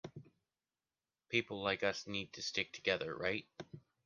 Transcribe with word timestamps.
People 1.29 1.61
like 1.61 1.83
us 1.83 2.07
need 2.07 2.33
to 2.33 2.41
stick 2.41 2.73
together, 2.73 3.15
right? 3.15 3.45